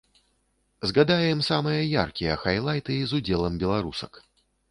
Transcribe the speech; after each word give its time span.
Згадаем 0.91 1.43
самыя 1.49 1.81
яркія 2.05 2.39
хайлайты 2.45 2.95
з 3.11 3.19
удзелам 3.19 3.59
беларусак. 3.65 4.13